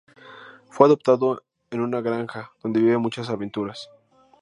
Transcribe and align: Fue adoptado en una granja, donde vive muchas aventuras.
Fue 0.71 0.87
adoptado 0.87 1.43
en 1.69 1.79
una 1.81 2.01
granja, 2.01 2.53
donde 2.63 2.79
vive 2.79 2.97
muchas 2.97 3.29
aventuras. 3.29 3.87